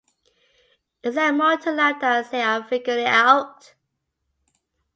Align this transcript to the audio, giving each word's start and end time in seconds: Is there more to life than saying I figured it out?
Is 1.03 1.13
there 1.13 1.31
more 1.31 1.57
to 1.57 1.71
life 1.71 2.01
than 2.01 2.25
saying 2.25 2.43
I 2.43 2.67
figured 2.67 2.97
it 2.97 3.05
out? 3.05 3.75